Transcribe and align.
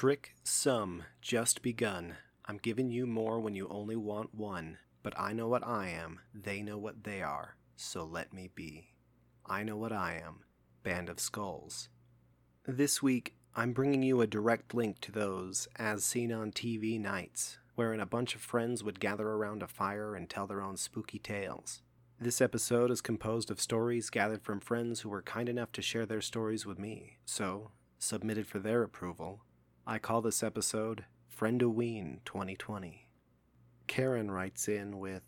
trick 0.00 0.34
some 0.42 1.02
just 1.20 1.60
begun. 1.60 2.16
I'm 2.46 2.56
giving 2.56 2.88
you 2.88 3.06
more 3.06 3.38
when 3.38 3.54
you 3.54 3.68
only 3.68 3.96
want 3.96 4.34
one. 4.34 4.78
But 5.02 5.12
I 5.20 5.34
know 5.34 5.46
what 5.46 5.62
I 5.62 5.90
am, 5.90 6.20
they 6.32 6.62
know 6.62 6.78
what 6.78 7.04
they 7.04 7.20
are, 7.20 7.56
so 7.76 8.06
let 8.06 8.32
me 8.32 8.48
be. 8.54 8.94
I 9.44 9.62
know 9.62 9.76
what 9.76 9.92
I 9.92 10.22
am. 10.24 10.36
Band 10.82 11.10
of 11.10 11.20
Skulls. 11.20 11.90
This 12.66 13.02
week, 13.02 13.34
I'm 13.54 13.74
bringing 13.74 14.02
you 14.02 14.22
a 14.22 14.26
direct 14.26 14.72
link 14.72 15.02
to 15.02 15.12
those 15.12 15.68
as 15.76 16.02
seen 16.02 16.32
on 16.32 16.50
TV 16.50 16.98
nights, 16.98 17.58
wherein 17.74 18.00
a 18.00 18.06
bunch 18.06 18.34
of 18.34 18.40
friends 18.40 18.82
would 18.82 19.00
gather 19.00 19.28
around 19.28 19.62
a 19.62 19.66
fire 19.66 20.14
and 20.14 20.30
tell 20.30 20.46
their 20.46 20.62
own 20.62 20.78
spooky 20.78 21.18
tales. 21.18 21.82
This 22.18 22.40
episode 22.40 22.90
is 22.90 23.02
composed 23.02 23.50
of 23.50 23.60
stories 23.60 24.08
gathered 24.08 24.44
from 24.44 24.60
friends 24.60 25.00
who 25.00 25.10
were 25.10 25.20
kind 25.20 25.46
enough 25.46 25.72
to 25.72 25.82
share 25.82 26.06
their 26.06 26.22
stories 26.22 26.64
with 26.64 26.78
me, 26.78 27.18
so, 27.26 27.72
submitted 27.98 28.46
for 28.46 28.60
their 28.60 28.82
approval, 28.82 29.42
I 29.86 29.98
call 29.98 30.20
this 30.20 30.42
episode 30.42 31.04
Friendoween 31.34 32.18
2020. 32.24 33.08
Karen 33.86 34.30
writes 34.30 34.68
in 34.68 34.98
with 34.98 35.22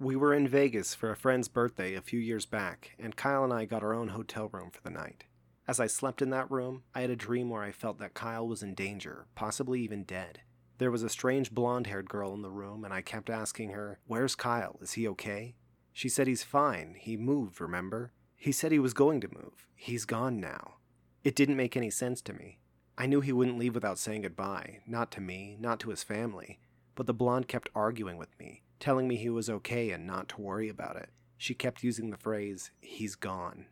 We 0.00 0.16
were 0.16 0.32
in 0.32 0.48
Vegas 0.48 0.94
for 0.94 1.10
a 1.10 1.16
friend's 1.16 1.46
birthday 1.46 1.94
a 1.94 2.00
few 2.00 2.18
years 2.18 2.46
back, 2.46 2.96
and 2.98 3.14
Kyle 3.14 3.44
and 3.44 3.52
I 3.52 3.66
got 3.66 3.82
our 3.82 3.92
own 3.92 4.08
hotel 4.08 4.48
room 4.48 4.70
for 4.70 4.80
the 4.80 4.90
night. 4.90 5.24
As 5.68 5.78
I 5.78 5.86
slept 5.86 6.22
in 6.22 6.30
that 6.30 6.50
room, 6.50 6.84
I 6.94 7.02
had 7.02 7.10
a 7.10 7.16
dream 7.16 7.50
where 7.50 7.62
I 7.62 7.70
felt 7.70 7.98
that 7.98 8.14
Kyle 8.14 8.48
was 8.48 8.62
in 8.62 8.74
danger, 8.74 9.26
possibly 9.34 9.82
even 9.82 10.04
dead. 10.04 10.40
There 10.78 10.90
was 10.90 11.02
a 11.02 11.10
strange 11.10 11.52
blonde 11.52 11.86
haired 11.86 12.08
girl 12.08 12.32
in 12.32 12.40
the 12.40 12.50
room, 12.50 12.84
and 12.84 12.94
I 12.94 13.02
kept 13.02 13.28
asking 13.28 13.70
her, 13.70 13.98
Where's 14.06 14.34
Kyle? 14.34 14.78
Is 14.80 14.94
he 14.94 15.06
okay? 15.08 15.54
She 15.92 16.08
said 16.08 16.26
he's 16.26 16.42
fine. 16.42 16.96
He 16.98 17.16
moved, 17.18 17.60
remember? 17.60 18.12
He 18.36 18.52
said 18.52 18.72
he 18.72 18.78
was 18.78 18.94
going 18.94 19.20
to 19.20 19.34
move. 19.34 19.68
He's 19.74 20.06
gone 20.06 20.40
now. 20.40 20.76
It 21.24 21.36
didn't 21.36 21.56
make 21.56 21.76
any 21.76 21.90
sense 21.90 22.22
to 22.22 22.32
me. 22.32 22.58
I 23.00 23.06
knew 23.06 23.20
he 23.20 23.32
wouldn't 23.32 23.58
leave 23.58 23.76
without 23.76 23.96
saying 23.96 24.22
goodbye, 24.22 24.80
not 24.84 25.12
to 25.12 25.20
me, 25.20 25.56
not 25.60 25.78
to 25.80 25.90
his 25.90 26.02
family, 26.02 26.58
but 26.96 27.06
the 27.06 27.14
blonde 27.14 27.46
kept 27.46 27.68
arguing 27.72 28.16
with 28.16 28.36
me, 28.40 28.64
telling 28.80 29.06
me 29.06 29.14
he 29.14 29.30
was 29.30 29.48
okay 29.48 29.90
and 29.90 30.04
not 30.04 30.28
to 30.30 30.40
worry 30.40 30.68
about 30.68 30.96
it. 30.96 31.10
She 31.36 31.54
kept 31.54 31.84
using 31.84 32.10
the 32.10 32.16
phrase, 32.16 32.72
he's 32.80 33.14
gone. 33.14 33.66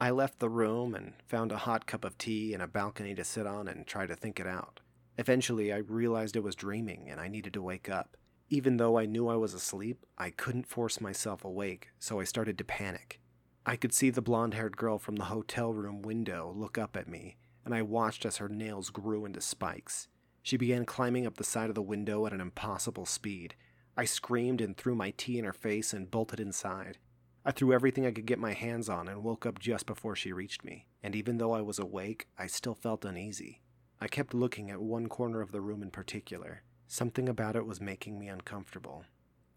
I 0.00 0.10
left 0.10 0.40
the 0.40 0.50
room 0.50 0.96
and 0.96 1.12
found 1.28 1.52
a 1.52 1.58
hot 1.58 1.86
cup 1.86 2.04
of 2.04 2.18
tea 2.18 2.54
and 2.54 2.60
a 2.60 2.66
balcony 2.66 3.14
to 3.14 3.22
sit 3.22 3.46
on 3.46 3.68
and 3.68 3.86
try 3.86 4.04
to 4.04 4.16
think 4.16 4.40
it 4.40 4.48
out. 4.48 4.80
Eventually, 5.16 5.72
I 5.72 5.76
realized 5.76 6.34
it 6.34 6.42
was 6.42 6.56
dreaming 6.56 7.08
and 7.08 7.20
I 7.20 7.28
needed 7.28 7.52
to 7.52 7.62
wake 7.62 7.88
up. 7.88 8.16
Even 8.48 8.78
though 8.78 8.98
I 8.98 9.06
knew 9.06 9.28
I 9.28 9.36
was 9.36 9.54
asleep, 9.54 10.04
I 10.18 10.30
couldn't 10.30 10.66
force 10.66 11.00
myself 11.00 11.44
awake, 11.44 11.90
so 12.00 12.18
I 12.18 12.24
started 12.24 12.58
to 12.58 12.64
panic. 12.64 13.20
I 13.64 13.76
could 13.76 13.94
see 13.94 14.10
the 14.10 14.20
blonde 14.20 14.54
haired 14.54 14.76
girl 14.76 14.98
from 14.98 15.14
the 15.14 15.26
hotel 15.26 15.72
room 15.72 16.02
window 16.02 16.52
look 16.56 16.78
up 16.78 16.96
at 16.96 17.06
me, 17.06 17.36
and 17.64 17.74
I 17.74 17.82
watched 17.82 18.24
as 18.24 18.38
her 18.38 18.48
nails 18.48 18.90
grew 18.90 19.24
into 19.24 19.40
spikes. 19.40 20.08
She 20.42 20.56
began 20.56 20.84
climbing 20.84 21.26
up 21.26 21.36
the 21.36 21.44
side 21.44 21.68
of 21.68 21.74
the 21.74 21.82
window 21.82 22.26
at 22.26 22.32
an 22.32 22.40
impossible 22.40 23.06
speed. 23.06 23.54
I 23.96 24.04
screamed 24.04 24.60
and 24.60 24.76
threw 24.76 24.94
my 24.94 25.12
tea 25.16 25.38
in 25.38 25.44
her 25.44 25.52
face 25.52 25.92
and 25.92 26.10
bolted 26.10 26.40
inside. 26.40 26.98
I 27.44 27.50
threw 27.50 27.72
everything 27.72 28.06
I 28.06 28.12
could 28.12 28.26
get 28.26 28.38
my 28.38 28.52
hands 28.52 28.88
on 28.88 29.08
and 29.08 29.22
woke 29.22 29.46
up 29.46 29.58
just 29.58 29.86
before 29.86 30.14
she 30.14 30.32
reached 30.32 30.64
me, 30.64 30.86
and 31.02 31.14
even 31.14 31.38
though 31.38 31.52
I 31.52 31.60
was 31.60 31.78
awake, 31.78 32.28
I 32.38 32.46
still 32.46 32.74
felt 32.74 33.04
uneasy. 33.04 33.62
I 34.00 34.08
kept 34.08 34.34
looking 34.34 34.70
at 34.70 34.80
one 34.80 35.08
corner 35.08 35.40
of 35.40 35.52
the 35.52 35.60
room 35.60 35.82
in 35.82 35.90
particular. 35.90 36.62
Something 36.86 37.28
about 37.28 37.56
it 37.56 37.66
was 37.66 37.80
making 37.80 38.18
me 38.18 38.28
uncomfortable. 38.28 39.04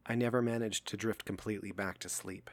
I 0.06 0.16
never 0.16 0.42
managed 0.42 0.88
to 0.88 0.98
drift 0.98 1.26
completely 1.26 1.72
back 1.72 1.98
to 2.00 2.09
sleep. 2.09 2.50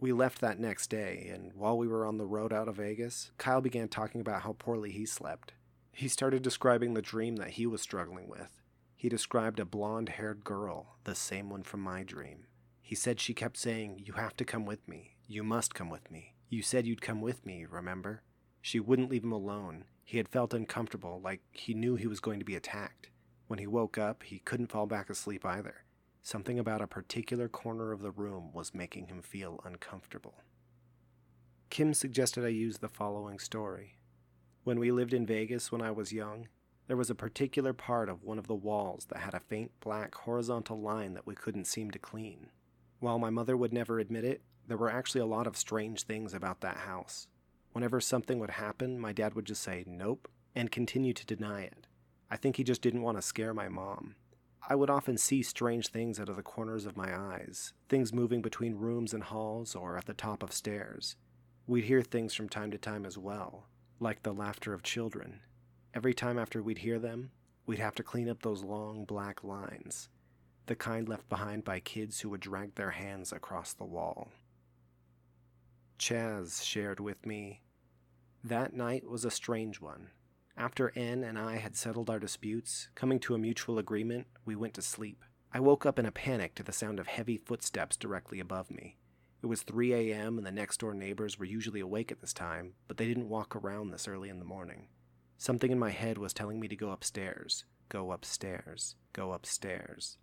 We 0.00 0.12
left 0.14 0.40
that 0.40 0.58
next 0.58 0.88
day, 0.88 1.30
and 1.30 1.52
while 1.52 1.76
we 1.76 1.86
were 1.86 2.06
on 2.06 2.16
the 2.16 2.24
road 2.24 2.54
out 2.54 2.68
of 2.68 2.76
Vegas, 2.76 3.32
Kyle 3.36 3.60
began 3.60 3.88
talking 3.88 4.22
about 4.22 4.40
how 4.40 4.54
poorly 4.58 4.92
he 4.92 5.04
slept. 5.04 5.52
He 5.92 6.08
started 6.08 6.42
describing 6.42 6.94
the 6.94 7.02
dream 7.02 7.36
that 7.36 7.50
he 7.50 7.66
was 7.66 7.82
struggling 7.82 8.26
with. 8.26 8.62
He 8.96 9.10
described 9.10 9.60
a 9.60 9.66
blonde 9.66 10.08
haired 10.08 10.42
girl, 10.42 10.96
the 11.04 11.14
same 11.14 11.50
one 11.50 11.64
from 11.64 11.80
my 11.80 12.02
dream. 12.02 12.46
He 12.80 12.94
said 12.94 13.20
she 13.20 13.34
kept 13.34 13.58
saying, 13.58 14.00
You 14.02 14.14
have 14.14 14.34
to 14.38 14.44
come 14.46 14.64
with 14.64 14.88
me. 14.88 15.16
You 15.28 15.42
must 15.44 15.74
come 15.74 15.90
with 15.90 16.10
me. 16.10 16.34
You 16.48 16.62
said 16.62 16.86
you'd 16.86 17.02
come 17.02 17.20
with 17.20 17.44
me, 17.44 17.66
remember? 17.66 18.22
She 18.62 18.80
wouldn't 18.80 19.10
leave 19.10 19.24
him 19.24 19.32
alone. 19.32 19.84
He 20.02 20.16
had 20.16 20.28
felt 20.28 20.54
uncomfortable, 20.54 21.20
like 21.22 21.42
he 21.52 21.74
knew 21.74 21.96
he 21.96 22.06
was 22.06 22.20
going 22.20 22.38
to 22.38 22.44
be 22.44 22.56
attacked. 22.56 23.10
When 23.48 23.58
he 23.58 23.66
woke 23.66 23.98
up, 23.98 24.22
he 24.22 24.38
couldn't 24.38 24.72
fall 24.72 24.86
back 24.86 25.10
asleep 25.10 25.44
either. 25.44 25.84
Something 26.22 26.58
about 26.58 26.82
a 26.82 26.86
particular 26.86 27.48
corner 27.48 27.92
of 27.92 28.02
the 28.02 28.10
room 28.10 28.52
was 28.52 28.74
making 28.74 29.06
him 29.06 29.22
feel 29.22 29.60
uncomfortable. 29.64 30.34
Kim 31.70 31.94
suggested 31.94 32.44
I 32.44 32.48
use 32.48 32.78
the 32.78 32.88
following 32.88 33.38
story. 33.38 33.96
When 34.64 34.78
we 34.78 34.92
lived 34.92 35.14
in 35.14 35.24
Vegas 35.24 35.72
when 35.72 35.80
I 35.80 35.90
was 35.90 36.12
young, 36.12 36.48
there 36.88 36.96
was 36.96 37.10
a 37.10 37.14
particular 37.14 37.72
part 37.72 38.08
of 38.08 38.24
one 38.24 38.38
of 38.38 38.48
the 38.48 38.54
walls 38.54 39.06
that 39.06 39.20
had 39.20 39.34
a 39.34 39.40
faint 39.40 39.70
black 39.80 40.14
horizontal 40.14 40.80
line 40.80 41.14
that 41.14 41.26
we 41.26 41.34
couldn't 41.34 41.66
seem 41.66 41.90
to 41.92 41.98
clean. 41.98 42.50
While 42.98 43.18
my 43.18 43.30
mother 43.30 43.56
would 43.56 43.72
never 43.72 43.98
admit 43.98 44.24
it, 44.24 44.42
there 44.66 44.76
were 44.76 44.90
actually 44.90 45.20
a 45.20 45.26
lot 45.26 45.46
of 45.46 45.56
strange 45.56 46.02
things 46.02 46.34
about 46.34 46.60
that 46.60 46.78
house. 46.78 47.28
Whenever 47.72 48.00
something 48.00 48.38
would 48.40 48.50
happen, 48.50 48.98
my 48.98 49.12
dad 49.12 49.34
would 49.34 49.46
just 49.46 49.62
say, 49.62 49.84
nope, 49.86 50.28
and 50.54 50.70
continue 50.70 51.12
to 51.12 51.24
deny 51.24 51.62
it. 51.62 51.86
I 52.30 52.36
think 52.36 52.56
he 52.56 52.64
just 52.64 52.82
didn't 52.82 53.02
want 53.02 53.16
to 53.16 53.22
scare 53.22 53.54
my 53.54 53.68
mom. 53.68 54.16
I 54.68 54.74
would 54.74 54.90
often 54.90 55.16
see 55.16 55.42
strange 55.42 55.88
things 55.88 56.20
out 56.20 56.28
of 56.28 56.36
the 56.36 56.42
corners 56.42 56.86
of 56.86 56.96
my 56.96 57.18
eyes, 57.18 57.72
things 57.88 58.12
moving 58.12 58.42
between 58.42 58.76
rooms 58.76 59.14
and 59.14 59.22
halls 59.22 59.74
or 59.74 59.96
at 59.96 60.06
the 60.06 60.14
top 60.14 60.42
of 60.42 60.52
stairs. 60.52 61.16
We'd 61.66 61.84
hear 61.84 62.02
things 62.02 62.34
from 62.34 62.48
time 62.48 62.70
to 62.72 62.78
time 62.78 63.06
as 63.06 63.16
well, 63.16 63.66
like 63.98 64.22
the 64.22 64.34
laughter 64.34 64.72
of 64.72 64.82
children. 64.82 65.40
Every 65.94 66.14
time 66.14 66.38
after 66.38 66.62
we'd 66.62 66.78
hear 66.78 66.98
them, 66.98 67.30
we'd 67.66 67.78
have 67.78 67.94
to 67.96 68.02
clean 68.02 68.28
up 68.28 68.42
those 68.42 68.62
long 68.62 69.04
black 69.04 69.42
lines, 69.42 70.08
the 70.66 70.76
kind 70.76 71.08
left 71.08 71.28
behind 71.28 71.64
by 71.64 71.80
kids 71.80 72.20
who 72.20 72.28
would 72.30 72.40
drag 72.40 72.74
their 72.74 72.90
hands 72.90 73.32
across 73.32 73.72
the 73.72 73.84
wall. 73.84 74.28
Chaz 75.98 76.64
shared 76.64 77.00
with 77.00 77.26
me. 77.26 77.62
That 78.42 78.72
night 78.72 79.08
was 79.08 79.24
a 79.24 79.30
strange 79.30 79.80
one. 79.80 80.08
After 80.60 80.92
N 80.94 81.24
and 81.24 81.38
I 81.38 81.56
had 81.56 81.74
settled 81.74 82.10
our 82.10 82.18
disputes, 82.18 82.90
coming 82.94 83.18
to 83.20 83.34
a 83.34 83.38
mutual 83.38 83.78
agreement, 83.78 84.26
we 84.44 84.54
went 84.54 84.74
to 84.74 84.82
sleep. 84.82 85.24
I 85.54 85.58
woke 85.58 85.86
up 85.86 85.98
in 85.98 86.04
a 86.04 86.12
panic 86.12 86.54
to 86.56 86.62
the 86.62 86.70
sound 86.70 87.00
of 87.00 87.06
heavy 87.06 87.38
footsteps 87.38 87.96
directly 87.96 88.40
above 88.40 88.70
me. 88.70 88.98
It 89.42 89.46
was 89.46 89.62
3 89.62 89.94
a.m., 89.94 90.36
and 90.36 90.46
the 90.46 90.52
next 90.52 90.80
door 90.80 90.92
neighbors 90.92 91.38
were 91.38 91.46
usually 91.46 91.80
awake 91.80 92.12
at 92.12 92.20
this 92.20 92.34
time, 92.34 92.74
but 92.88 92.98
they 92.98 93.06
didn't 93.06 93.30
walk 93.30 93.56
around 93.56 93.90
this 93.90 94.06
early 94.06 94.28
in 94.28 94.38
the 94.38 94.44
morning. 94.44 94.88
Something 95.38 95.70
in 95.70 95.78
my 95.78 95.92
head 95.92 96.18
was 96.18 96.34
telling 96.34 96.60
me 96.60 96.68
to 96.68 96.76
go 96.76 96.90
upstairs, 96.90 97.64
go 97.88 98.12
upstairs, 98.12 98.96
go 99.14 99.32
upstairs. 99.32 100.18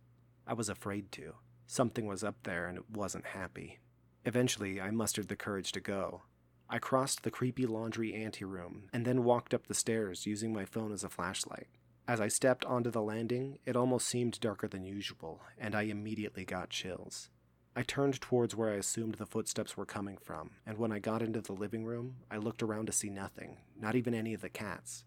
I 0.45 0.53
was 0.53 0.69
afraid 0.69 1.11
to. 1.13 1.33
Something 1.65 2.05
was 2.05 2.23
up 2.23 2.43
there, 2.43 2.67
and 2.67 2.77
it 2.77 2.91
wasn't 2.91 3.25
happy. 3.25 3.79
Eventually, 4.23 4.79
I 4.79 4.91
mustered 4.91 5.29
the 5.29 5.35
courage 5.35 5.71
to 5.71 5.79
go. 5.79 6.21
I 6.69 6.79
crossed 6.79 7.23
the 7.23 7.31
creepy 7.31 7.65
laundry 7.65 8.13
anteroom 8.13 8.89
and 8.91 9.05
then 9.05 9.23
walked 9.23 9.53
up 9.53 9.67
the 9.67 9.73
stairs 9.73 10.25
using 10.25 10.51
my 10.51 10.65
phone 10.65 10.91
as 10.91 11.03
a 11.03 11.09
flashlight. 11.09 11.67
As 12.07 12.19
I 12.19 12.27
stepped 12.27 12.65
onto 12.65 12.89
the 12.89 13.01
landing, 13.01 13.59
it 13.65 13.75
almost 13.75 14.07
seemed 14.07 14.39
darker 14.39 14.67
than 14.67 14.85
usual, 14.85 15.41
and 15.57 15.75
I 15.75 15.83
immediately 15.83 16.45
got 16.45 16.69
chills. 16.69 17.29
I 17.75 17.83
turned 17.83 18.19
towards 18.19 18.55
where 18.55 18.69
I 18.71 18.77
assumed 18.77 19.15
the 19.15 19.25
footsteps 19.25 19.77
were 19.77 19.85
coming 19.85 20.17
from, 20.17 20.51
and 20.65 20.77
when 20.77 20.91
I 20.91 20.99
got 20.99 21.21
into 21.21 21.41
the 21.41 21.53
living 21.53 21.85
room, 21.85 22.15
I 22.31 22.37
looked 22.37 22.63
around 22.63 22.87
to 22.87 22.91
see 22.91 23.09
nothing, 23.09 23.57
not 23.79 23.95
even 23.95 24.13
any 24.13 24.33
of 24.33 24.41
the 24.41 24.49
cats. 24.49 25.03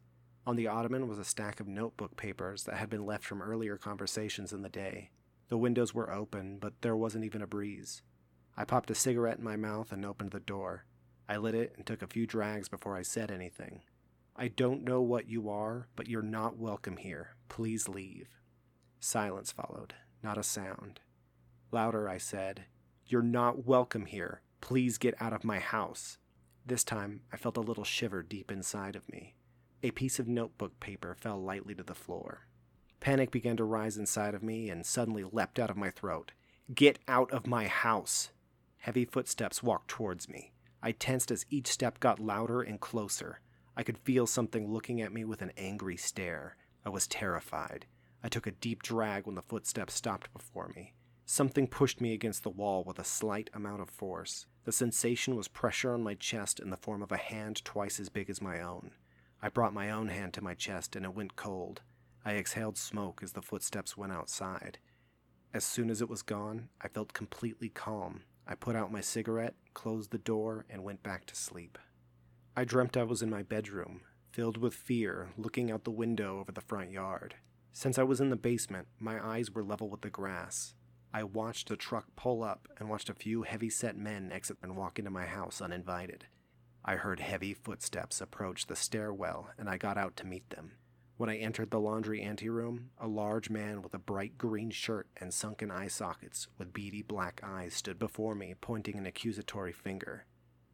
On 0.46 0.56
the 0.56 0.68
ottoman 0.68 1.08
was 1.08 1.18
a 1.18 1.24
stack 1.24 1.60
of 1.60 1.68
notebook 1.68 2.16
papers 2.16 2.64
that 2.64 2.76
had 2.76 2.88
been 2.88 3.04
left 3.04 3.24
from 3.24 3.42
earlier 3.42 3.76
conversations 3.76 4.52
in 4.52 4.62
the 4.62 4.68
day. 4.68 5.10
The 5.48 5.58
windows 5.58 5.94
were 5.94 6.12
open, 6.12 6.58
but 6.58 6.80
there 6.80 6.96
wasn't 6.96 7.24
even 7.24 7.42
a 7.42 7.46
breeze. 7.46 8.02
I 8.56 8.64
popped 8.64 8.90
a 8.90 8.94
cigarette 8.94 9.38
in 9.38 9.44
my 9.44 9.56
mouth 9.56 9.90
and 9.90 10.04
opened 10.04 10.30
the 10.30 10.40
door. 10.40 10.84
I 11.30 11.36
lit 11.36 11.54
it 11.54 11.74
and 11.76 11.86
took 11.86 12.02
a 12.02 12.08
few 12.08 12.26
drags 12.26 12.68
before 12.68 12.96
I 12.96 13.02
said 13.02 13.30
anything. 13.30 13.82
I 14.34 14.48
don't 14.48 14.82
know 14.82 15.00
what 15.00 15.28
you 15.28 15.48
are, 15.48 15.86
but 15.94 16.08
you're 16.08 16.22
not 16.22 16.58
welcome 16.58 16.96
here. 16.96 17.36
Please 17.48 17.88
leave. 17.88 18.26
Silence 18.98 19.52
followed, 19.52 19.94
not 20.24 20.38
a 20.38 20.42
sound. 20.42 20.98
Louder, 21.70 22.08
I 22.08 22.18
said, 22.18 22.64
You're 23.06 23.22
not 23.22 23.64
welcome 23.64 24.06
here. 24.06 24.42
Please 24.60 24.98
get 24.98 25.14
out 25.20 25.32
of 25.32 25.44
my 25.44 25.60
house. 25.60 26.18
This 26.66 26.82
time, 26.82 27.20
I 27.32 27.36
felt 27.36 27.56
a 27.56 27.60
little 27.60 27.84
shiver 27.84 28.24
deep 28.24 28.50
inside 28.50 28.96
of 28.96 29.08
me. 29.08 29.36
A 29.84 29.92
piece 29.92 30.18
of 30.18 30.26
notebook 30.26 30.80
paper 30.80 31.14
fell 31.14 31.40
lightly 31.40 31.76
to 31.76 31.84
the 31.84 31.94
floor. 31.94 32.48
Panic 32.98 33.30
began 33.30 33.56
to 33.58 33.64
rise 33.64 33.96
inside 33.96 34.34
of 34.34 34.42
me 34.42 34.68
and 34.68 34.84
suddenly 34.84 35.22
leapt 35.22 35.60
out 35.60 35.70
of 35.70 35.76
my 35.76 35.90
throat. 35.90 36.32
Get 36.74 36.98
out 37.06 37.30
of 37.30 37.46
my 37.46 37.68
house! 37.68 38.30
Heavy 38.78 39.04
footsteps 39.04 39.62
walked 39.62 39.86
towards 39.86 40.28
me. 40.28 40.50
I 40.82 40.92
tensed 40.92 41.30
as 41.30 41.46
each 41.50 41.68
step 41.68 42.00
got 42.00 42.20
louder 42.20 42.62
and 42.62 42.80
closer. 42.80 43.40
I 43.76 43.82
could 43.82 43.98
feel 43.98 44.26
something 44.26 44.72
looking 44.72 45.00
at 45.00 45.12
me 45.12 45.24
with 45.24 45.42
an 45.42 45.52
angry 45.56 45.96
stare. 45.96 46.56
I 46.84 46.88
was 46.88 47.06
terrified. 47.06 47.86
I 48.22 48.28
took 48.28 48.46
a 48.46 48.52
deep 48.52 48.82
drag 48.82 49.26
when 49.26 49.34
the 49.34 49.42
footsteps 49.42 49.94
stopped 49.94 50.32
before 50.32 50.72
me. 50.74 50.94
Something 51.26 51.68
pushed 51.68 52.00
me 52.00 52.12
against 52.12 52.42
the 52.42 52.50
wall 52.50 52.82
with 52.84 52.98
a 52.98 53.04
slight 53.04 53.50
amount 53.54 53.82
of 53.82 53.88
force. 53.88 54.46
The 54.64 54.72
sensation 54.72 55.36
was 55.36 55.48
pressure 55.48 55.94
on 55.94 56.02
my 56.02 56.14
chest 56.14 56.60
in 56.60 56.70
the 56.70 56.76
form 56.76 57.02
of 57.02 57.12
a 57.12 57.16
hand 57.16 57.64
twice 57.64 58.00
as 58.00 58.08
big 58.08 58.28
as 58.28 58.42
my 58.42 58.60
own. 58.60 58.92
I 59.40 59.48
brought 59.48 59.72
my 59.72 59.90
own 59.90 60.08
hand 60.08 60.34
to 60.34 60.44
my 60.44 60.54
chest 60.54 60.96
and 60.96 61.04
it 61.04 61.14
went 61.14 61.36
cold. 61.36 61.82
I 62.24 62.34
exhaled 62.34 62.76
smoke 62.76 63.20
as 63.22 63.32
the 63.32 63.42
footsteps 63.42 63.96
went 63.96 64.12
outside. 64.12 64.78
As 65.54 65.64
soon 65.64 65.88
as 65.88 66.02
it 66.02 66.08
was 66.08 66.22
gone, 66.22 66.68
I 66.80 66.88
felt 66.88 67.12
completely 67.12 67.70
calm. 67.70 68.22
I 68.50 68.56
put 68.56 68.74
out 68.74 68.90
my 68.90 69.00
cigarette, 69.00 69.54
closed 69.74 70.10
the 70.10 70.18
door, 70.18 70.66
and 70.68 70.82
went 70.82 71.04
back 71.04 71.24
to 71.26 71.36
sleep. 71.36 71.78
I 72.56 72.64
dreamt 72.64 72.96
I 72.96 73.04
was 73.04 73.22
in 73.22 73.30
my 73.30 73.44
bedroom, 73.44 74.00
filled 74.32 74.56
with 74.56 74.74
fear, 74.74 75.30
looking 75.36 75.70
out 75.70 75.84
the 75.84 75.92
window 75.92 76.40
over 76.40 76.50
the 76.50 76.60
front 76.60 76.90
yard. 76.90 77.36
Since 77.72 77.96
I 77.96 78.02
was 78.02 78.20
in 78.20 78.30
the 78.30 78.36
basement, 78.36 78.88
my 78.98 79.24
eyes 79.24 79.52
were 79.52 79.62
level 79.62 79.88
with 79.88 80.00
the 80.00 80.10
grass. 80.10 80.74
I 81.14 81.22
watched 81.22 81.70
a 81.70 81.76
truck 81.76 82.06
pull 82.16 82.42
up 82.42 82.66
and 82.76 82.88
watched 82.88 83.08
a 83.08 83.14
few 83.14 83.42
heavy 83.42 83.70
set 83.70 83.96
men 83.96 84.32
exit 84.32 84.56
and 84.64 84.76
walk 84.76 84.98
into 84.98 85.12
my 85.12 85.26
house 85.26 85.60
uninvited. 85.60 86.26
I 86.84 86.96
heard 86.96 87.20
heavy 87.20 87.54
footsteps 87.54 88.20
approach 88.20 88.66
the 88.66 88.74
stairwell 88.74 89.50
and 89.58 89.70
I 89.70 89.76
got 89.76 89.96
out 89.96 90.16
to 90.16 90.26
meet 90.26 90.50
them. 90.50 90.72
When 91.20 91.28
I 91.28 91.36
entered 91.36 91.70
the 91.70 91.78
laundry 91.78 92.22
anteroom, 92.22 92.92
a 92.96 93.06
large 93.06 93.50
man 93.50 93.82
with 93.82 93.92
a 93.92 93.98
bright 93.98 94.38
green 94.38 94.70
shirt 94.70 95.06
and 95.18 95.34
sunken 95.34 95.70
eye 95.70 95.88
sockets 95.88 96.48
with 96.56 96.72
beady 96.72 97.02
black 97.02 97.42
eyes 97.44 97.74
stood 97.74 97.98
before 97.98 98.34
me, 98.34 98.54
pointing 98.58 98.96
an 98.96 99.04
accusatory 99.04 99.74
finger. 99.74 100.24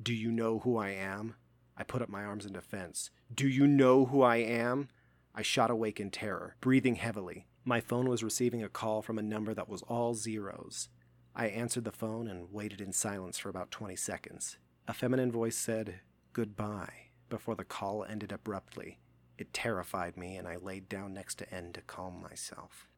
Do 0.00 0.14
you 0.14 0.30
know 0.30 0.60
who 0.60 0.76
I 0.76 0.90
am? 0.90 1.34
I 1.76 1.82
put 1.82 2.00
up 2.00 2.08
my 2.08 2.22
arms 2.22 2.46
in 2.46 2.52
defense. 2.52 3.10
Do 3.34 3.48
you 3.48 3.66
know 3.66 4.04
who 4.04 4.22
I 4.22 4.36
am? 4.36 4.86
I 5.34 5.42
shot 5.42 5.68
awake 5.68 5.98
in 5.98 6.12
terror, 6.12 6.54
breathing 6.60 6.94
heavily. 6.94 7.48
My 7.64 7.80
phone 7.80 8.08
was 8.08 8.22
receiving 8.22 8.62
a 8.62 8.68
call 8.68 9.02
from 9.02 9.18
a 9.18 9.22
number 9.22 9.52
that 9.52 9.68
was 9.68 9.82
all 9.82 10.14
zeros. 10.14 10.90
I 11.34 11.48
answered 11.48 11.82
the 11.82 11.90
phone 11.90 12.28
and 12.28 12.52
waited 12.52 12.80
in 12.80 12.92
silence 12.92 13.36
for 13.36 13.48
about 13.48 13.72
20 13.72 13.96
seconds. 13.96 14.58
A 14.86 14.94
feminine 14.94 15.32
voice 15.32 15.56
said, 15.56 16.02
Goodbye, 16.32 17.08
before 17.28 17.56
the 17.56 17.64
call 17.64 18.04
ended 18.04 18.30
abruptly. 18.30 19.00
It 19.38 19.52
terrified 19.52 20.16
me, 20.16 20.36
and 20.36 20.48
I 20.48 20.56
laid 20.56 20.88
down 20.88 21.12
next 21.12 21.36
to 21.38 21.54
N 21.54 21.72
to 21.74 21.80
calm 21.82 22.22
myself. 22.22 22.88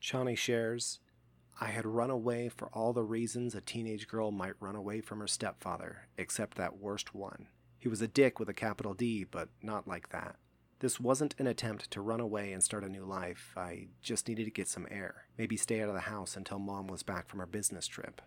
Chani 0.00 0.36
shares, 0.36 1.00
I 1.60 1.66
had 1.66 1.86
run 1.86 2.10
away 2.10 2.48
for 2.48 2.68
all 2.72 2.92
the 2.92 3.04
reasons 3.04 3.54
a 3.54 3.60
teenage 3.60 4.08
girl 4.08 4.30
might 4.30 4.60
run 4.60 4.74
away 4.74 5.00
from 5.00 5.20
her 5.20 5.26
stepfather, 5.26 6.08
except 6.18 6.56
that 6.56 6.78
worst 6.78 7.14
one. 7.14 7.46
He 7.78 7.88
was 7.88 8.02
a 8.02 8.08
dick 8.08 8.38
with 8.38 8.48
a 8.48 8.54
capital 8.54 8.92
D, 8.92 9.24
but 9.24 9.48
not 9.62 9.86
like 9.86 10.08
that. 10.08 10.36
This 10.80 10.98
wasn't 10.98 11.34
an 11.38 11.46
attempt 11.46 11.90
to 11.92 12.00
run 12.00 12.20
away 12.20 12.52
and 12.52 12.62
start 12.62 12.84
a 12.84 12.88
new 12.88 13.04
life. 13.04 13.54
I 13.56 13.88
just 14.02 14.28
needed 14.28 14.44
to 14.44 14.50
get 14.50 14.68
some 14.68 14.88
air, 14.90 15.26
maybe 15.38 15.56
stay 15.56 15.80
out 15.80 15.88
of 15.88 15.94
the 15.94 16.00
house 16.00 16.36
until 16.36 16.58
mom 16.58 16.88
was 16.88 17.02
back 17.02 17.28
from 17.28 17.38
her 17.40 17.46
business 17.46 17.86
trip. 17.86 18.20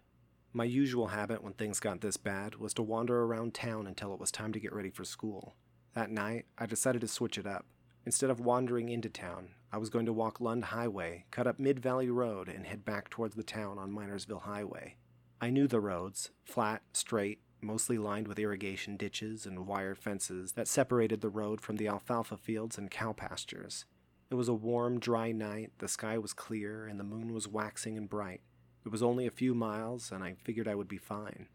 My 0.54 0.64
usual 0.64 1.08
habit 1.08 1.44
when 1.44 1.54
things 1.54 1.80
got 1.80 2.02
this 2.02 2.18
bad 2.18 2.56
was 2.56 2.74
to 2.76 2.82
wander 2.82 3.24
around 3.24 3.54
town 3.54 3.86
until 3.86 4.14
it 4.14 4.20
was 4.20 4.32
time 4.32 4.54
to 4.54 4.60
get 4.60 4.74
ready 4.74 4.90
for 4.90 5.04
school. 5.04 5.56
That 5.98 6.12
night, 6.12 6.46
I 6.60 6.68
decided 6.68 7.02
to 7.02 7.08
switch 7.08 7.40
it 7.40 7.48
up. 7.48 7.66
Instead 8.06 8.30
of 8.30 8.40
wandering 8.40 8.90
into 8.90 9.10
town, 9.10 9.56
I 9.72 9.80
was 9.80 9.90
going 9.90 10.06
to 10.06 10.14
walk 10.14 10.40
Lund 10.40 10.66
Highway, 10.66 11.26
cut 11.32 11.48
up 11.48 11.58
Mid 11.58 11.80
Valley 11.80 12.08
Road, 12.12 12.48
and 12.48 12.68
head 12.68 12.86
back 12.86 13.10
towards 13.10 13.34
the 13.34 13.42
town 13.42 13.80
on 13.80 13.92
Minersville 13.92 14.44
Highway. 14.44 14.98
I 15.42 15.50
knew 15.50 15.66
the 15.66 15.80
roads, 15.80 16.30
flat, 16.46 16.84
straight, 16.94 17.40
mostly 17.62 17.98
lined 17.98 18.28
with 18.28 18.38
irrigation 18.38 18.96
ditches 18.96 19.48
and 19.48 19.66
wire 19.66 19.96
fences 19.96 20.52
that 20.52 20.68
separated 20.68 21.22
the 21.22 21.30
road 21.30 21.62
from 21.62 21.78
the 21.78 21.88
alfalfa 21.88 22.38
fields 22.38 22.78
and 22.78 22.92
cow 22.92 23.12
pastures. 23.12 23.86
It 24.30 24.36
was 24.36 24.50
a 24.50 24.54
warm, 24.54 25.00
dry 25.00 25.32
night, 25.32 25.72
the 25.80 25.88
sky 25.88 26.20
was 26.20 26.32
clear, 26.32 26.86
and 26.86 27.00
the 27.00 27.04
moon 27.04 27.34
was 27.34 27.48
waxing 27.48 27.98
and 27.98 28.08
bright. 28.08 28.42
It 28.86 28.92
was 28.92 29.02
only 29.02 29.26
a 29.26 29.32
few 29.32 29.56
miles, 29.56 30.12
and 30.12 30.24
I 30.24 30.36
figured 30.44 30.68
I 30.68 30.76
would 30.76 30.88
be 30.88 31.00
fine. 31.00 31.48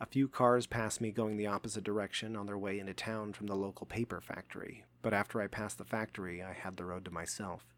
A 0.00 0.06
few 0.06 0.28
cars 0.28 0.66
passed 0.66 1.00
me 1.00 1.12
going 1.12 1.36
the 1.36 1.46
opposite 1.46 1.84
direction 1.84 2.36
on 2.36 2.46
their 2.46 2.58
way 2.58 2.78
into 2.78 2.94
town 2.94 3.32
from 3.32 3.46
the 3.46 3.54
local 3.54 3.86
paper 3.86 4.20
factory, 4.20 4.84
but 5.02 5.14
after 5.14 5.40
I 5.40 5.46
passed 5.46 5.78
the 5.78 5.84
factory, 5.84 6.42
I 6.42 6.52
had 6.52 6.76
the 6.76 6.84
road 6.84 7.04
to 7.04 7.10
myself. 7.10 7.72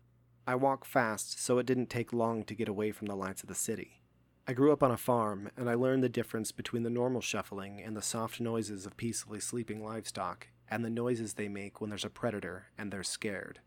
I 0.47 0.55
walked 0.55 0.87
fast, 0.87 1.39
so 1.39 1.59
it 1.59 1.67
didn't 1.67 1.91
take 1.91 2.13
long 2.13 2.45
to 2.45 2.55
get 2.55 2.69
away 2.69 2.91
from 2.93 3.07
the 3.07 3.17
lights 3.17 3.43
of 3.43 3.49
the 3.49 3.55
city. 3.55 4.03
I 4.49 4.53
grew 4.53 4.73
up 4.73 4.83
on 4.83 4.93
a 4.93 4.97
farm, 4.97 5.51
and 5.57 5.69
I 5.69 5.75
learned 5.75 6.05
the 6.05 6.09
difference 6.09 6.53
between 6.53 6.85
the 6.85 6.91
normal 6.91 7.21
shuffling 7.21 7.83
and 7.83 7.97
the 7.97 8.03
soft 8.03 8.41
noises 8.41 8.87
of 8.87 8.97
peacefully 8.97 9.41
sleeping 9.41 9.85
livestock, 9.85 10.49
and 10.69 10.85
the 10.85 10.91
noises 10.91 11.35
they 11.35 11.49
make 11.49 11.81
when 11.81 11.91
there's 11.91 12.05
a 12.05 12.11
predator 12.11 12.67
and 12.79 12.93
they're 12.93 13.03
scared. 13.03 13.61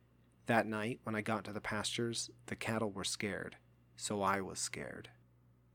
That 0.47 0.65
night, 0.65 1.01
when 1.03 1.15
I 1.15 1.21
got 1.21 1.43
to 1.45 1.53
the 1.53 1.61
pastures, 1.61 2.31
the 2.47 2.55
cattle 2.55 2.91
were 2.91 3.03
scared, 3.03 3.57
so 3.95 4.21
I 4.21 4.41
was 4.41 4.57
scared. 4.57 5.09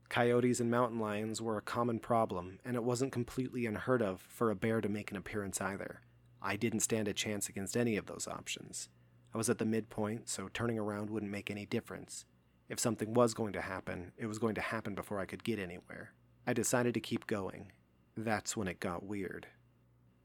Coyotes 0.09 0.59
and 0.59 0.69
mountain 0.69 0.99
lions 0.99 1.41
were 1.41 1.57
a 1.57 1.61
common 1.61 1.99
problem, 1.99 2.59
and 2.63 2.75
it 2.75 2.83
wasn't 2.83 3.11
completely 3.11 3.65
unheard 3.65 4.01
of 4.01 4.21
for 4.21 4.51
a 4.51 4.55
bear 4.55 4.79
to 4.81 4.89
make 4.89 5.11
an 5.11 5.17
appearance 5.17 5.59
either. 5.59 6.01
I 6.41 6.55
didn't 6.55 6.81
stand 6.81 7.07
a 7.07 7.13
chance 7.13 7.49
against 7.49 7.75
any 7.75 7.97
of 7.97 8.05
those 8.05 8.27
options. 8.27 8.89
I 9.33 9.37
was 9.37 9.49
at 9.49 9.57
the 9.57 9.65
midpoint, 9.65 10.29
so 10.29 10.49
turning 10.53 10.79
around 10.79 11.09
wouldn't 11.09 11.31
make 11.31 11.49
any 11.49 11.65
difference. 11.65 12.25
If 12.69 12.79
something 12.79 13.13
was 13.13 13.33
going 13.33 13.53
to 13.53 13.61
happen, 13.61 14.11
it 14.17 14.27
was 14.27 14.39
going 14.39 14.55
to 14.55 14.61
happen 14.61 14.95
before 14.95 15.19
I 15.19 15.25
could 15.25 15.43
get 15.43 15.59
anywhere. 15.59 16.13
I 16.47 16.53
decided 16.53 16.93
to 16.93 16.99
keep 16.99 17.27
going. 17.27 17.71
That's 18.15 18.55
when 18.55 18.67
it 18.67 18.79
got 18.79 19.03
weird. 19.03 19.47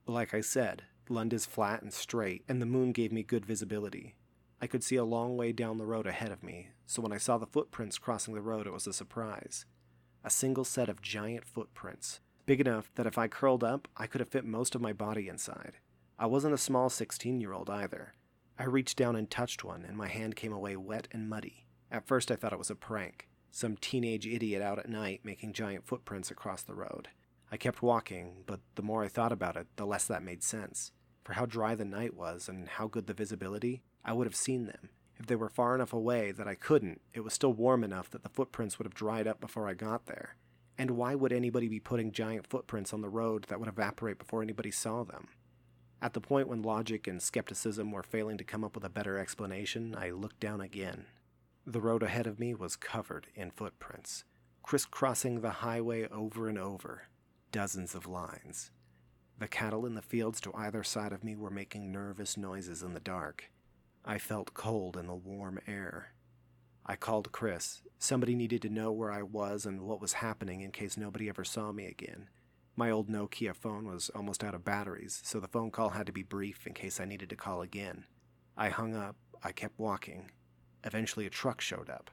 Like 0.06 0.34
I 0.34 0.42
said, 0.42 0.82
Lund 1.08 1.32
is 1.32 1.46
flat 1.46 1.82
and 1.82 1.92
straight, 1.92 2.44
and 2.48 2.62
the 2.62 2.66
moon 2.66 2.92
gave 2.92 3.12
me 3.12 3.22
good 3.22 3.44
visibility. 3.44 4.14
I 4.60 4.66
could 4.66 4.84
see 4.84 4.96
a 4.96 5.04
long 5.04 5.36
way 5.36 5.52
down 5.52 5.78
the 5.78 5.86
road 5.86 6.06
ahead 6.06 6.30
of 6.30 6.42
me, 6.42 6.68
so 6.86 7.00
when 7.02 7.12
I 7.12 7.18
saw 7.18 7.38
the 7.38 7.46
footprints 7.46 7.98
crossing 7.98 8.34
the 8.34 8.42
road, 8.42 8.66
it 8.66 8.72
was 8.72 8.86
a 8.86 8.92
surprise. 8.92 9.64
A 10.22 10.30
single 10.30 10.64
set 10.64 10.88
of 10.88 11.00
giant 11.00 11.46
footprints, 11.46 12.20
big 12.46 12.60
enough 12.60 12.90
that 12.96 13.06
if 13.06 13.16
I 13.16 13.28
curled 13.28 13.64
up, 13.64 13.88
I 13.96 14.06
could 14.06 14.20
have 14.20 14.28
fit 14.28 14.44
most 14.44 14.74
of 14.74 14.82
my 14.82 14.92
body 14.92 15.28
inside. 15.28 15.78
I 16.18 16.26
wasn't 16.26 16.54
a 16.54 16.58
small 16.58 16.90
16 16.90 17.40
year 17.40 17.52
old 17.52 17.70
either. 17.70 18.12
I 18.58 18.64
reached 18.64 18.98
down 18.98 19.16
and 19.16 19.30
touched 19.30 19.64
one, 19.64 19.84
and 19.86 19.96
my 19.96 20.08
hand 20.08 20.36
came 20.36 20.52
away 20.52 20.76
wet 20.76 21.08
and 21.12 21.30
muddy. 21.30 21.66
At 21.90 22.06
first, 22.06 22.30
I 22.30 22.36
thought 22.36 22.52
it 22.52 22.58
was 22.58 22.70
a 22.70 22.74
prank 22.74 23.30
some 23.50 23.76
teenage 23.76 24.26
idiot 24.26 24.62
out 24.62 24.78
at 24.78 24.88
night 24.88 25.20
making 25.24 25.52
giant 25.52 25.86
footprints 25.86 26.30
across 26.30 26.62
the 26.62 26.74
road. 26.74 27.08
I 27.50 27.56
kept 27.56 27.82
walking, 27.82 28.44
but 28.46 28.60
the 28.76 28.82
more 28.82 29.02
I 29.02 29.08
thought 29.08 29.32
about 29.32 29.56
it, 29.56 29.66
the 29.76 29.86
less 29.86 30.06
that 30.06 30.22
made 30.22 30.42
sense. 30.42 30.92
For 31.24 31.32
how 31.32 31.46
dry 31.46 31.74
the 31.74 31.84
night 31.84 32.14
was 32.14 32.48
and 32.48 32.68
how 32.68 32.86
good 32.86 33.06
the 33.06 33.14
visibility, 33.14 33.82
I 34.04 34.12
would 34.12 34.26
have 34.26 34.36
seen 34.36 34.66
them. 34.66 34.90
If 35.18 35.26
they 35.26 35.36
were 35.36 35.48
far 35.48 35.74
enough 35.74 35.92
away 35.92 36.32
that 36.32 36.48
I 36.48 36.54
couldn't, 36.54 37.00
it 37.12 37.20
was 37.20 37.34
still 37.34 37.52
warm 37.52 37.84
enough 37.84 38.10
that 38.10 38.22
the 38.22 38.28
footprints 38.28 38.78
would 38.78 38.86
have 38.86 38.94
dried 38.94 39.26
up 39.26 39.40
before 39.40 39.68
I 39.68 39.74
got 39.74 40.06
there. 40.06 40.36
And 40.78 40.92
why 40.92 41.14
would 41.14 41.32
anybody 41.32 41.68
be 41.68 41.80
putting 41.80 42.10
giant 42.10 42.46
footprints 42.46 42.94
on 42.94 43.02
the 43.02 43.08
road 43.08 43.44
that 43.48 43.60
would 43.60 43.68
evaporate 43.68 44.18
before 44.18 44.42
anybody 44.42 44.70
saw 44.70 45.04
them? 45.04 45.28
At 46.00 46.14
the 46.14 46.20
point 46.20 46.48
when 46.48 46.62
logic 46.62 47.06
and 47.06 47.20
skepticism 47.20 47.92
were 47.92 48.02
failing 48.02 48.38
to 48.38 48.44
come 48.44 48.64
up 48.64 48.74
with 48.74 48.84
a 48.84 48.88
better 48.88 49.18
explanation, 49.18 49.94
I 49.94 50.10
looked 50.10 50.40
down 50.40 50.62
again 50.62 51.04
the 51.66 51.80
road 51.80 52.02
ahead 52.02 52.26
of 52.26 52.40
me 52.40 52.54
was 52.54 52.74
covered 52.76 53.26
in 53.34 53.50
footprints, 53.50 54.24
crisscrossing 54.62 55.40
the 55.40 55.50
highway 55.50 56.08
over 56.08 56.48
and 56.48 56.58
over, 56.58 57.02
dozens 57.52 57.94
of 57.94 58.06
lines. 58.06 58.70
The 59.38 59.48
cattle 59.48 59.86
in 59.86 59.94
the 59.94 60.02
fields 60.02 60.40
to 60.42 60.54
either 60.54 60.82
side 60.82 61.12
of 61.12 61.22
me 61.22 61.36
were 61.36 61.50
making 61.50 61.92
nervous 61.92 62.36
noises 62.36 62.82
in 62.82 62.94
the 62.94 63.00
dark. 63.00 63.50
I 64.04 64.18
felt 64.18 64.54
cold 64.54 64.96
in 64.96 65.06
the 65.06 65.14
warm 65.14 65.60
air. 65.66 66.14
I 66.86 66.96
called 66.96 67.32
Chris. 67.32 67.82
Somebody 67.98 68.34
needed 68.34 68.62
to 68.62 68.70
know 68.70 68.90
where 68.90 69.12
I 69.12 69.22
was 69.22 69.66
and 69.66 69.82
what 69.82 70.00
was 70.00 70.14
happening 70.14 70.62
in 70.62 70.72
case 70.72 70.96
nobody 70.96 71.28
ever 71.28 71.44
saw 71.44 71.70
me 71.70 71.86
again. 71.86 72.28
My 72.76 72.90
old 72.90 73.10
Nokia 73.10 73.54
phone 73.54 73.86
was 73.86 74.10
almost 74.14 74.42
out 74.42 74.54
of 74.54 74.64
batteries, 74.64 75.20
so 75.22 75.38
the 75.38 75.48
phone 75.48 75.70
call 75.70 75.90
had 75.90 76.06
to 76.06 76.12
be 76.12 76.22
brief 76.22 76.66
in 76.66 76.72
case 76.72 76.98
I 76.98 77.04
needed 77.04 77.28
to 77.28 77.36
call 77.36 77.60
again. 77.60 78.06
I 78.56 78.70
hung 78.70 78.96
up. 78.96 79.16
I 79.42 79.52
kept 79.52 79.78
walking. 79.78 80.30
Eventually, 80.82 81.26
a 81.26 81.30
truck 81.30 81.60
showed 81.60 81.90
up. 81.90 82.10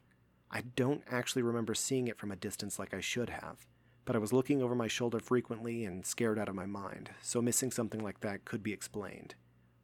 I 0.52 0.62
don't 0.62 1.04
actually 1.10 1.42
remember 1.42 1.74
seeing 1.74 2.08
it 2.08 2.18
from 2.18 2.32
a 2.32 2.38
distance 2.38 2.78
like 2.80 2.94
I 2.94 3.02
should 3.02 3.30
have, 3.30 3.66
but 4.06 4.16
I 4.16 4.20
was 4.20 4.34
looking 4.34 4.62
over 4.62 4.76
my 4.76 4.88
shoulder 4.88 5.20
frequently 5.20 5.86
and 5.86 6.06
scared 6.06 6.40
out 6.40 6.50
of 6.50 6.56
my 6.56 6.66
mind, 6.66 7.12
so 7.22 7.42
missing 7.42 7.72
something 7.72 8.02
like 8.02 8.20
that 8.22 8.46
could 8.46 8.64
be 8.64 8.74
explained. 8.74 9.36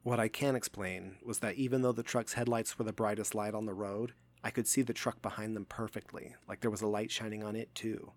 What 0.03 0.19
I 0.19 0.27
can 0.27 0.55
explain 0.55 1.17
was 1.23 1.39
that 1.39 1.55
even 1.55 1.81
though 1.81 1.91
the 1.91 2.03
truck's 2.03 2.33
headlights 2.33 2.77
were 2.77 2.85
the 2.85 2.93
brightest 2.93 3.33
light 3.33 3.55
on 3.55 3.65
the 3.65 3.73
road, 3.73 4.13
I 4.43 4.51
could 4.51 4.67
see 4.67 4.81
the 4.81 4.93
truck 4.93 5.21
behind 5.21 5.55
them 5.55 5.65
perfectly, 5.65 6.35
like 6.47 6.59
there 6.59 6.71
was 6.71 6.81
a 6.81 6.87
light 6.87 7.09
shining 7.09 7.43
on 7.43 7.55
it 7.55 7.73
too. 7.73 8.11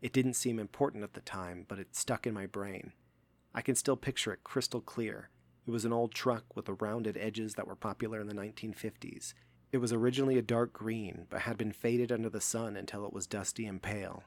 It 0.00 0.12
didn't 0.12 0.34
seem 0.34 0.58
important 0.58 1.04
at 1.04 1.14
the 1.14 1.20
time, 1.20 1.64
but 1.68 1.78
it 1.78 1.96
stuck 1.96 2.26
in 2.26 2.34
my 2.34 2.46
brain. 2.46 2.92
I 3.54 3.62
can 3.62 3.74
still 3.74 3.96
picture 3.96 4.32
it 4.32 4.44
crystal 4.44 4.80
clear. 4.80 5.30
It 5.66 5.70
was 5.70 5.84
an 5.84 5.92
old 5.92 6.14
truck 6.14 6.44
with 6.54 6.66
the 6.66 6.74
rounded 6.74 7.16
edges 7.16 7.54
that 7.54 7.66
were 7.66 7.76
popular 7.76 8.20
in 8.20 8.26
the 8.26 8.34
1950s, 8.34 9.32
it 9.72 9.78
was 9.78 9.92
originally 9.92 10.36
a 10.36 10.42
dark 10.42 10.74
green, 10.74 11.26
but 11.30 11.40
had 11.40 11.56
been 11.56 11.72
faded 11.72 12.12
under 12.12 12.28
the 12.28 12.42
sun 12.42 12.76
until 12.76 13.06
it 13.06 13.12
was 13.12 13.26
dusty 13.26 13.64
and 13.64 13.80
pale. 13.82 14.22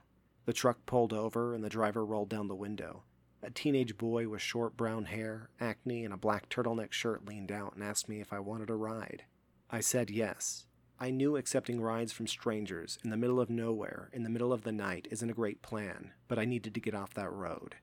The 0.46 0.54
truck 0.54 0.88
pulled 0.88 1.14
over, 1.14 1.54
and 1.54 1.64
the 1.64 1.70
driver 1.70 2.04
rolled 2.04 2.30
down 2.30 2.48
the 2.48 2.56
window. 2.56 3.04
A 3.46 3.52
teenage 3.52 3.96
boy 3.96 4.28
with 4.28 4.42
short 4.42 4.75
brown 4.75 5.06
hair, 5.06 5.52
acne, 5.60 6.04
and 6.04 6.12
a 6.12 6.18
black 6.18 6.50
turtleneck 6.50 6.92
shirt 6.92 7.28
leaned 7.28 7.52
out 7.52 7.75
and 7.75 7.84
asked 7.84 8.10
me 8.10 8.20
if 8.20 8.34
I 8.34 8.40
wanted 8.40 8.72
a 8.72 8.75
ride. 8.75 9.25
I 9.70 9.82
said 9.82 10.10
yes. 10.10 10.66
I 11.00 11.12
knew 11.12 11.36
accepting 11.36 11.80
rides 11.80 12.12
from 12.12 12.25
strangers 12.25 12.98
in 13.04 13.12
the 13.12 13.18
middle 13.18 13.40
of 13.40 13.52
nowhere, 13.52 14.10
in 14.14 14.24
the 14.24 14.32
middle 14.32 14.52
of 14.52 14.64
the 14.64 14.72
night, 14.72 15.08
isn't 15.12 15.30
a 15.30 15.34
great 15.34 15.62
plan, 15.62 16.14
but 16.28 16.40
I 16.40 16.46
needed 16.46 16.74
to 16.74 16.80
get 16.80 16.96
off 16.96 17.14
that 17.14 17.32
road. 17.32 17.75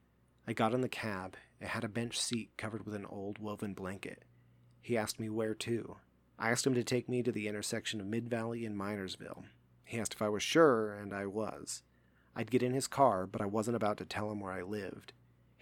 I 0.49 0.53
got 0.53 0.75
in 0.75 0.81
the 0.81 0.89
cab. 0.89 1.37
It 1.61 1.69
had 1.69 1.85
a 1.85 1.89
bench 1.89 2.19
seat 2.21 2.51
covered 2.57 2.85
with 2.85 2.97
an 2.97 3.07
old 3.07 3.39
woven 3.39 3.73
blanket. 3.73 4.25
He 4.81 4.99
asked 4.99 5.21
me 5.21 5.29
where 5.29 5.55
to. 5.55 5.99
I 6.41 6.51
asked 6.51 6.67
him 6.67 6.75
to 6.75 6.83
take 6.83 7.09
me 7.09 7.23
to 7.23 7.31
the 7.31 7.47
intersection 7.47 8.01
of 8.01 8.09
Mid 8.09 8.29
Valley 8.29 8.67
and 8.67 8.77
Minersville. 8.77 9.45
He 9.85 10.01
asked 10.01 10.15
if 10.15 10.23
I 10.23 10.29
was 10.29 10.43
sure, 10.43 10.93
and 10.95 11.15
I 11.15 11.27
was. 11.27 11.85
I'd 12.35 12.51
get 12.51 12.65
in 12.65 12.75
his 12.75 12.89
car, 12.89 13.29
but 13.29 13.41
I 13.41 13.47
wasn't 13.47 13.77
about 13.77 13.99
to 13.99 14.05
tell 14.05 14.29
him 14.33 14.41
where 14.41 14.53
I 14.53 14.63
lived. 14.63 15.13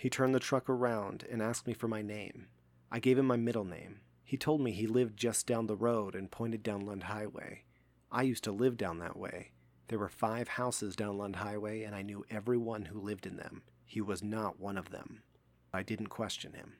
He 0.01 0.09
turned 0.09 0.35
the 0.35 0.41
truck 0.41 0.71
around 0.71 1.27
and 1.31 1.43
asked 1.43 1.67
me 1.67 1.75
for 1.75 1.87
my 1.87 2.01
name. 2.01 2.47
I 2.91 3.01
gave 3.01 3.19
him 3.19 3.27
my 3.27 3.37
middle 3.37 3.67
name. 3.67 4.01
He 4.25 4.39
told 4.39 4.63
me 4.63 4.73
he 4.73 4.87
lived 4.87 5.15
just 5.15 5.47
down 5.47 5.67
the 5.67 5.77
road 5.77 6.15
and 6.15 6.31
pointed 6.31 6.63
down 6.63 6.87
Lund 6.87 7.03
Highway. 7.03 7.65
I 8.11 8.23
used 8.23 8.43
to 8.45 8.51
live 8.51 8.79
down 8.79 8.99
that 9.01 9.19
way. 9.19 9.51
There 9.89 9.99
were 9.99 10.09
five 10.09 10.49
houses 10.49 10.97
down 10.97 11.19
Lund 11.19 11.37
Highway, 11.37 11.83
and 11.83 11.95
I 11.95 12.01
knew 12.01 12.25
everyone 12.31 12.87
who 12.87 12.99
lived 12.99 13.27
in 13.27 13.37
them. 13.37 13.61
He 13.85 14.01
was 14.01 14.23
not 14.23 14.59
one 14.59 14.79
of 14.79 14.89
them. 14.89 15.23
I 15.71 15.83
didn't 15.83 16.07
question 16.07 16.55
him. 16.55 16.77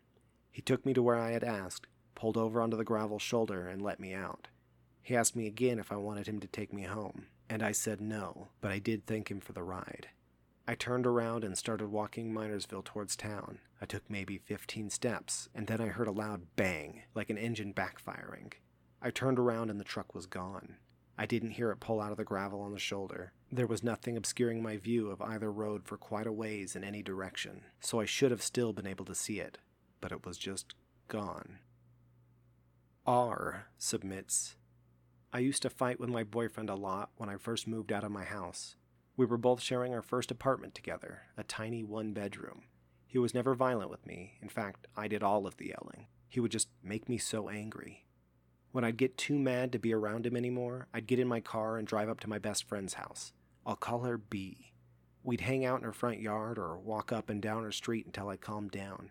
He 0.51 0.63
took 0.63 0.87
me 0.87 0.95
to 0.95 1.03
where 1.03 1.19
I 1.19 1.33
had 1.33 1.45
asked, 1.45 1.89
pulled 2.15 2.39
over 2.39 2.59
onto 2.63 2.79
the 2.79 2.85
gravel 2.85 3.19
shoulder, 3.19 3.69
and 3.69 3.83
let 3.83 4.01
me 4.01 4.15
out. 4.15 4.49
He 5.03 5.15
asked 5.15 5.37
me 5.37 5.47
again 5.47 5.79
if 5.79 5.93
I 5.93 5.97
wanted 5.97 6.27
him 6.27 6.41
to 6.41 6.49
take 6.49 6.73
me 6.73 6.85
home, 6.85 7.27
and 7.51 7.63
I 7.63 7.73
said 7.73 8.01
no, 8.01 8.49
but 8.63 8.71
I 8.71 8.79
did 8.79 9.05
thank 9.05 9.31
him 9.31 9.41
for 9.41 9.53
the 9.53 9.63
ride. 9.63 10.09
I 10.71 10.77
turned 10.77 11.05
around 11.05 11.43
and 11.43 11.59
started 11.59 11.89
walking 11.89 12.33
Minersville 12.33 12.85
towards 12.85 13.17
town. 13.17 13.59
I 13.83 13.87
took 13.87 14.09
maybe 14.09 14.39
15 14.39 14.89
steps, 14.91 15.49
and 15.53 15.67
then 15.67 15.81
I 15.81 15.89
heard 15.89 16.07
a 16.07 16.13
loud 16.13 16.43
bang, 16.55 17.03
like 17.13 17.29
an 17.29 17.37
engine 17.37 17.75
backfiring. 17.75 18.53
I 19.03 19.11
turned 19.11 19.41
around 19.41 19.71
and 19.71 19.81
the 19.81 19.85
truck 19.85 20.15
was 20.15 20.27
gone. 20.27 20.77
I 21.19 21.27
didn't 21.27 21.51
hear 21.51 21.73
it 21.73 21.81
pull 21.81 22.01
out 22.01 22.13
of 22.13 22.19
the 22.19 22.25
gravel 22.25 22.61
on 22.61 22.71
the 22.71 22.79
shoulder. 22.79 23.33
There 23.51 23.67
was 23.67 23.83
nothing 23.83 24.17
obscuring 24.17 24.63
my 24.63 24.77
view 24.77 25.11
of 25.11 25.21
either 25.21 25.51
road 25.51 25.83
for 25.87 25.97
quite 25.97 26.29
a 26.29 26.33
ways 26.33 26.77
in 26.77 26.85
any 26.85 27.03
direction, 27.03 27.63
so 27.81 27.99
I 27.99 28.05
should 28.05 28.31
have 28.31 28.41
still 28.41 28.73
been 28.73 28.87
able 28.87 29.07
to 29.07 29.15
see 29.17 29.41
it, 29.41 29.59
but 30.01 30.13
it 30.13 30.25
was 30.25 30.39
just 30.39 30.77
gone. 31.09 31.59
R 33.05 33.67
submits. 33.77 34.55
I 35.33 35.41
used 35.41 35.63
to 35.63 35.71
fight 35.71 35.99
with 35.99 36.11
my 36.11 36.23
boyfriend 36.23 36.71
a 36.71 36.77
lot 36.77 37.11
when 37.17 37.29
I 37.29 37.39
first 37.39 37.67
moved 37.67 37.91
out 37.91 38.05
of 38.05 38.13
my 38.13 38.25
house. 38.25 38.77
We 39.21 39.27
were 39.27 39.37
both 39.37 39.61
sharing 39.61 39.93
our 39.93 40.01
first 40.01 40.31
apartment 40.31 40.75
together, 40.75 41.25
a 41.37 41.45
tiny 41.45 41.85
one 41.85 42.15
bedroom. 42.15 42.63
He 43.07 43.19
was 43.19 43.35
never 43.35 43.55
violent 43.55 43.91
with 43.91 44.07
me. 44.07 44.39
In 44.41 44.49
fact, 44.49 44.87
I 44.97 45.09
did 45.09 45.23
all 45.23 45.47
of 45.47 45.59
the 45.59 45.67
yelling. 45.67 46.07
He 46.31 46.41
would 46.41 46.51
just 46.51 46.69
make 46.83 47.07
me 47.07 47.19
so 47.19 47.51
angry. 47.51 48.07
When 48.73 48.83
I'd 48.83 48.97
get 48.97 49.19
too 49.19 49.39
mad 49.39 49.73
to 49.73 49.79
be 49.79 49.93
around 49.93 50.25
him 50.25 50.39
anymore, 50.39 50.89
I'd 50.95 51.07
get 51.07 51.19
in 51.19 51.29
my 51.29 51.41
car 51.41 51.77
and 51.77 51.87
drive 51.87 52.09
up 52.09 52.21
to 52.21 52.31
my 52.31 52.39
best 52.39 52.65
friend's 52.65 52.95
house. 52.95 53.35
I'll 53.67 53.77
call 53.77 54.05
her 54.05 54.17
B. 54.17 54.73
We'd 55.23 55.43
hang 55.43 55.67
out 55.67 55.81
in 55.81 55.85
her 55.85 55.93
front 55.93 56.21
yard 56.21 56.59
or 56.59 56.79
walk 56.79 57.13
up 57.13 57.29
and 57.29 57.43
down 57.43 57.63
her 57.63 57.73
street 57.73 58.07
until 58.07 58.31
I 58.31 58.39
calmed 58.39 58.71
down. 58.71 59.11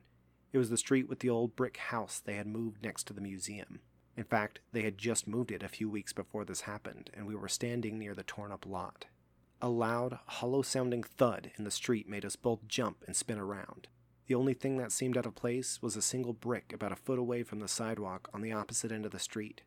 It 0.52 0.58
was 0.58 0.72
the 0.72 0.78
street 0.78 1.08
with 1.08 1.20
the 1.20 1.30
old 1.30 1.56
brick 1.56 1.78
house 1.78 2.20
they 2.20 2.34
had 2.34 2.48
moved 2.48 2.82
next 2.84 3.04
to 3.04 3.14
the 3.14 3.22
museum. 3.22 3.82
In 4.18 4.24
fact, 4.24 4.60
they 4.72 4.82
had 4.82 4.98
just 4.98 5.28
moved 5.28 5.52
it 5.52 5.62
a 5.62 5.70
few 5.70 5.88
weeks 5.88 6.14
before 6.14 6.46
this 6.46 6.62
happened, 6.62 7.12
and 7.14 7.28
we 7.28 7.36
were 7.36 7.48
standing 7.48 8.00
near 8.00 8.16
the 8.16 8.24
torn 8.24 8.52
up 8.52 8.66
lot. 8.66 9.06
A 9.62 9.68
loud, 9.68 10.20
hollow 10.26 10.62
sounding 10.62 11.04
thud 11.04 11.52
in 11.58 11.66
the 11.66 11.72
street 11.72 12.08
made 12.08 12.24
us 12.24 12.38
both 12.38 12.68
jump 12.68 13.04
and 13.06 13.16
spin 13.16 13.38
around. 13.38 13.88
The 14.28 14.36
only 14.36 14.54
thing 14.54 14.78
that 14.78 14.92
seemed 14.92 15.18
out 15.18 15.26
of 15.26 15.36
place 15.36 15.82
was 15.82 15.98
a 15.98 16.02
single 16.02 16.32
brick 16.32 16.72
about 16.72 16.94
a 16.94 16.96
foot 16.96 17.20
away 17.20 17.44
from 17.44 17.60
the 17.60 17.68
sidewalk 17.68 18.30
on 18.34 18.42
the 18.42 18.54
opposite 18.54 18.92
end 18.92 19.06
of 19.06 19.12
the 19.12 19.20
street. 19.20 19.64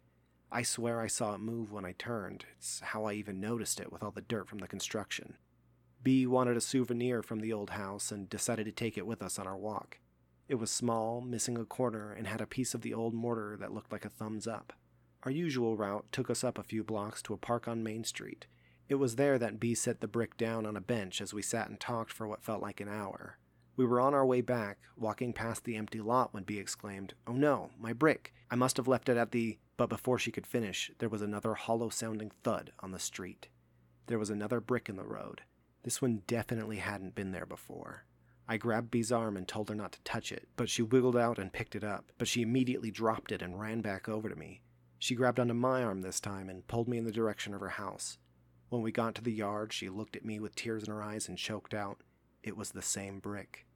I 0.51 0.63
swear 0.63 1.01
I 1.01 1.09
saw 1.09 1.35
it 1.35 1.41
move 1.41 1.73
when 1.73 1.85
I 1.85 1.93
turned. 1.93 2.47
It's 2.57 2.81
how 2.81 3.05
I 3.05 3.15
even 3.15 3.41
noticed 3.41 3.81
it 3.81 3.93
with 3.93 4.03
all 4.03 4.13
the 4.13 4.23
dirt 4.23 4.49
from 4.49 4.59
the 4.59 4.69
construction. 4.69 5.35
B 6.03 6.27
wanted 6.27 6.57
a 6.57 6.61
souvenir 6.61 7.23
from 7.23 7.41
the 7.41 7.53
old 7.53 7.71
house 7.71 8.11
and 8.11 8.31
decided 8.31 8.65
to 8.67 8.73
take 8.73 8.97
it 8.97 9.07
with 9.07 9.23
us 9.23 9.39
on 9.39 9.47
our 9.47 9.57
walk. 9.57 9.99
It 10.49 10.57
was 10.57 10.71
small, 10.71 11.21
missing 11.21 11.57
a 11.59 11.65
corner, 11.65 12.13
and 12.13 12.27
had 12.27 12.41
a 12.41 12.47
piece 12.47 12.75
of 12.75 12.81
the 12.81 12.95
old 12.95 13.15
mortar 13.15 13.57
that 13.61 13.73
looked 13.73 13.93
like 13.93 14.05
a 14.05 14.11
thumbs 14.11 14.47
up. 14.47 14.73
Our 15.23 15.31
usual 15.31 15.77
route 15.77 16.07
took 16.13 16.31
us 16.31 16.43
up 16.43 16.59
a 16.59 16.63
few 16.63 16.83
blocks 16.83 17.23
to 17.23 17.35
a 17.35 17.39
park 17.39 17.69
on 17.69 17.83
Main 17.83 18.05
Street. 18.05 18.47
It 18.93 18.99
was 18.99 19.17
there 19.17 19.39
that 19.39 19.59
B 19.59 19.75
set 19.75 20.03
the 20.03 20.07
brick 20.07 20.37
down 20.37 20.67
on 20.67 20.77
a 20.77 20.81
bench 20.83 21.23
as 21.23 21.33
we 21.33 21.41
sat 21.41 21.71
and 21.71 21.81
talked 21.81 22.13
for 22.13 22.27
what 22.27 22.45
felt 22.45 22.61
like 22.61 22.79
an 22.79 22.91
hour. 22.91 23.39
We 23.75 23.87
were 23.87 24.03
on 24.03 24.13
our 24.13 24.27
way 24.27 24.43
back, 24.43 24.81
walking 24.99 25.33
past 25.33 25.65
the 25.65 25.77
empty 25.77 25.99
lot 25.99 26.35
when 26.35 26.43
B 26.43 26.59
exclaimed, 26.59 27.15
Oh 27.27 27.33
no, 27.33 27.71
my 27.81 27.95
brick! 27.95 28.35
I 28.51 28.55
must 28.55 28.77
have 28.77 28.87
left 28.87 29.09
it 29.09 29.17
at 29.17 29.33
the. 29.33 29.59
But 29.79 29.89
before 29.89 30.19
she 30.19 30.31
could 30.31 30.47
finish, 30.47 30.91
there 30.99 31.09
was 31.09 31.23
another 31.23 31.55
hollow 31.55 31.89
sounding 31.89 32.33
thud 32.45 32.73
on 32.81 32.91
the 32.91 32.99
street. 32.99 33.49
There 34.09 34.19
was 34.19 34.29
another 34.29 34.61
brick 34.61 34.91
in 34.91 34.97
the 34.97 35.07
road. 35.07 35.41
This 35.85 36.03
one 36.03 36.21
definitely 36.27 36.77
hadn't 36.77 37.15
been 37.15 37.33
there 37.33 37.47
before. 37.47 38.05
I 38.47 38.59
grabbed 38.59 38.91
B's 38.91 39.11
arm 39.11 39.39
and 39.39 39.49
told 39.49 39.71
her 39.71 39.75
not 39.75 39.93
to 39.93 40.03
touch 40.03 40.31
it, 40.31 40.49
but 40.55 40.69
she 40.69 40.83
wiggled 40.83 41.17
out 41.17 41.39
and 41.39 41.51
picked 41.51 41.75
it 41.75 41.83
up, 41.83 42.13
but 42.19 42.29
she 42.29 42.43
immediately 42.43 42.91
dropped 42.91 43.33
it 43.33 43.41
and 43.41 43.59
ran 43.59 43.81
back 43.81 44.07
over 44.07 44.29
to 44.29 44.37
me. 44.37 44.61
She 44.99 45.15
grabbed 45.15 45.41
onto 45.41 45.55
my 45.55 45.83
arm 45.83 46.03
this 46.03 46.21
time 46.21 46.51
and 46.51 46.69
pulled 46.69 46.89
me 46.89 46.99
in 46.99 47.07
the 47.07 47.11
direction 47.11 47.55
of 47.55 47.63
her 47.63 47.71
house. 47.71 48.19
When 48.73 48.81
we 48.81 48.91
got 48.91 49.15
to 49.17 49.23
the 49.23 49.31
yard, 49.31 49.71
she 49.75 49.91
looked 49.91 50.17
at 50.17 50.25
me 50.25 50.41
with 50.41 50.57
tears 50.57 50.85
in 50.85 50.91
her 50.91 51.03
eyes 51.03 51.29
and 51.29 51.37
choked 51.37 51.75
out, 51.75 52.01
It 52.43 52.57
was 52.57 52.71
the 52.71 52.81
same 52.81 53.19
brick. 53.21 53.67